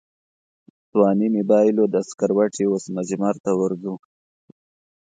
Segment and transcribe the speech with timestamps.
[0.91, 3.93] ځواني مې بایلوده سکروټې اوس مجمرته ورځو